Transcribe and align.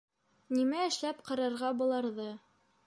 Нимә 0.59 0.79
әшләп 0.85 1.21
ҡарарға 1.29 1.71
быларҙы? 1.85 2.29